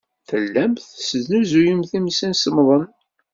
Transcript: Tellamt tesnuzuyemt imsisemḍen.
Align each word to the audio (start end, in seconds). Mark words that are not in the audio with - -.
Tellamt 0.27 0.85
tesnuzuyemt 0.97 1.91
imsisemḍen. 1.97 2.85